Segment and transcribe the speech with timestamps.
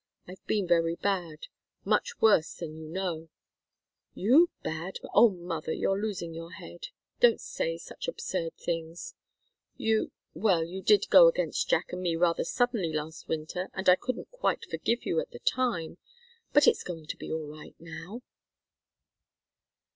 [0.27, 1.45] I've been very bad
[1.85, 3.29] much worse than you know"
[4.25, 4.97] "You, bad?
[5.13, 5.71] Oh, mother!
[5.71, 6.87] You're losing your head!
[7.19, 9.13] Don't say such absurd things.
[9.77, 13.95] You well, you did go against Jack and me rather suddenly last winter, and I
[13.95, 15.99] couldn't quite forgive you at the time.
[16.51, 18.23] But it's going to be all right now."